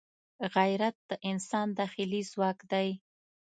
غیرت 0.55 0.95
د 1.09 1.11
انسان 1.29 1.67
داخلي 1.79 2.21
ځواک 2.31 2.59
دی 2.71 2.89